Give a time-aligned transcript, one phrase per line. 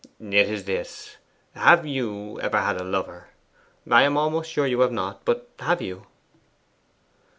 [0.19, 1.17] 'It is this:
[1.53, 3.27] have you ever had a lover?
[3.91, 6.07] I am almost sure you have not; but, have you?